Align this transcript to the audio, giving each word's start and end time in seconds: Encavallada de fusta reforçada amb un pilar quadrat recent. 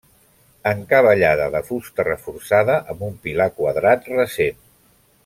Encavallada 0.69 1.45
de 1.57 1.61
fusta 1.67 2.05
reforçada 2.09 2.79
amb 2.95 3.05
un 3.11 3.17
pilar 3.27 3.49
quadrat 3.61 4.09
recent. 4.19 4.63